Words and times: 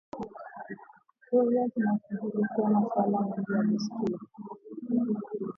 Sheria 1.29 1.67
zinashughulikia 1.67 2.67
masuala 2.69 3.21
mengi 3.21 3.51
ya 3.53 3.63
desturi 3.63 4.17